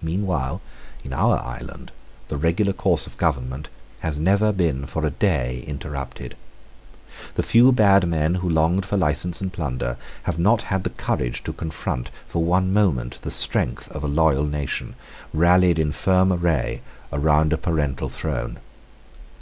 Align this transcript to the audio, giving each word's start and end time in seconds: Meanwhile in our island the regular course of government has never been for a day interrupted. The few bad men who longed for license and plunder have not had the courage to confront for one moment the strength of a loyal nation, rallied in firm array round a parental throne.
Meanwhile 0.00 0.60
in 1.02 1.12
our 1.12 1.36
island 1.36 1.90
the 2.28 2.36
regular 2.36 2.72
course 2.72 3.08
of 3.08 3.16
government 3.16 3.68
has 3.98 4.16
never 4.16 4.52
been 4.52 4.86
for 4.86 5.04
a 5.04 5.10
day 5.10 5.64
interrupted. 5.66 6.36
The 7.34 7.42
few 7.42 7.72
bad 7.72 8.06
men 8.06 8.36
who 8.36 8.48
longed 8.48 8.86
for 8.86 8.96
license 8.96 9.40
and 9.40 9.52
plunder 9.52 9.96
have 10.22 10.38
not 10.38 10.62
had 10.70 10.84
the 10.84 10.90
courage 10.90 11.42
to 11.42 11.52
confront 11.52 12.12
for 12.28 12.44
one 12.44 12.72
moment 12.72 13.18
the 13.22 13.30
strength 13.32 13.90
of 13.90 14.04
a 14.04 14.06
loyal 14.06 14.44
nation, 14.46 14.94
rallied 15.32 15.80
in 15.80 15.90
firm 15.90 16.32
array 16.32 16.80
round 17.10 17.52
a 17.52 17.58
parental 17.58 18.08
throne. 18.08 18.60